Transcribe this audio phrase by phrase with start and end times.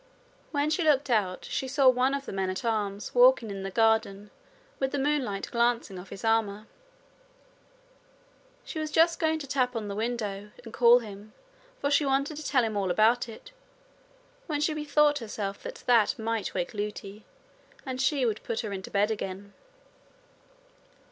[0.49, 3.69] When she looked out she saw one of the men at arms walking in the
[3.69, 4.31] garden
[4.79, 6.65] with the moonlight glancing on his armour.
[8.65, 11.33] She was just going to tap on the window and call him,
[11.81, 13.51] for she wanted to tell him all about it,
[14.47, 17.23] when she bethought herself that that might wake Lootie,
[17.85, 19.53] and she would put her into her bed again.